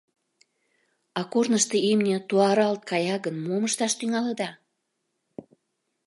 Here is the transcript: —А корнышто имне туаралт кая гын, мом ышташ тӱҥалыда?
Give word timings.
—А 1.19 1.21
корнышто 1.31 1.77
имне 1.91 2.17
туаралт 2.29 2.81
кая 2.89 3.17
гын, 3.25 3.35
мом 3.45 3.63
ышташ 3.69 3.93
тӱҥалыда? 3.99 4.49